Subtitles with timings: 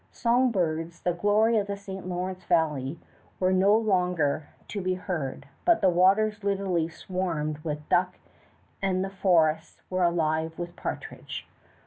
[0.11, 2.07] Song birds, the glory of the St.
[2.07, 2.97] Lawrence valley,
[3.39, 8.17] were no longer to be heard, but the waters literally swarmed with duck
[8.81, 11.47] and the forests were alive with partridge.